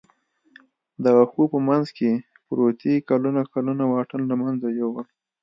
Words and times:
د 1.03 1.05
وښو 1.17 1.43
په 1.53 1.59
منځ 1.67 1.85
کې 1.97 2.09
پروتې 2.47 2.93
کلونه 3.09 3.41
کلونه 3.53 3.83
واټن 3.91 4.21
له 4.29 4.35
منځه 4.41 4.67
یووړ. 4.79 5.05